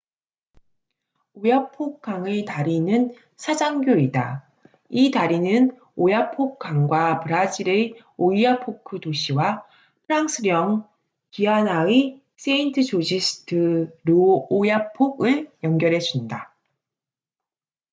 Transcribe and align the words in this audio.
오야폭oyapock 1.35 1.73
river 1.77 1.99
강의 2.01 2.45
다리는 2.45 3.13
사장교cable-stayed 3.35 4.11
bridge이다. 4.11 4.49
이 4.89 5.11
다리는 5.11 5.77
오야폭 5.95 6.57
강과 6.57 7.19
브라질의 7.19 8.01
오이아포크oiapoque 8.17 8.99
도시와 8.99 9.63
프랑스령 10.07 10.89
기아나의 11.29 12.19
세인트-조지스 12.35 13.45
드 13.45 13.55
르오야폭saint-georges 13.55 13.99
de 14.03 14.13
l'oyapock을 14.15 15.51
연결해 15.61 15.99
준다 15.99 16.55